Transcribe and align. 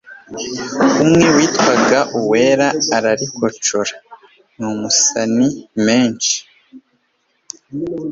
Umwe 1.03 1.25
witwaga 1.35 1.99
Uwera 2.17 2.67
ararikocora 2.95 3.95
n'amasoni 4.57 5.47
menshi 5.85 6.35